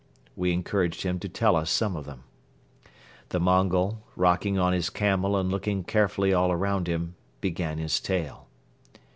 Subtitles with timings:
[0.35, 2.23] We encouraged him to tell us some of them.
[3.29, 8.47] The Mongol, rocking on his camel and looking carefully all around him, began his tale.